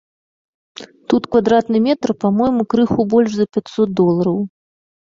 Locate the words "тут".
1.13-1.27